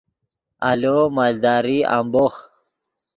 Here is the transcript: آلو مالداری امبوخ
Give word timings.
آلو 0.69 0.97
مالداری 1.15 1.79
امبوخ 1.97 2.33